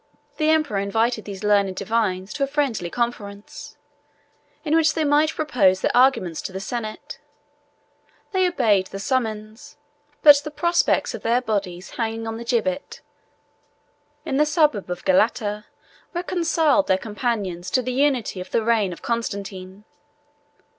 [0.37, 3.77] The emperor invited these learned divines to a friendly conference,
[4.65, 7.19] in which they might propose their arguments to the senate:
[8.31, 9.77] they obeyed the summons,
[10.23, 13.01] but the prospect of their bodies hanging on the gibbet
[14.25, 15.65] in the suburb of Galata
[16.15, 19.83] reconciled their companions to the unity of the reign of Constantine.